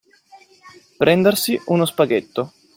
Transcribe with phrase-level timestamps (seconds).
[0.97, 2.53] Prendersi uno spaghetto.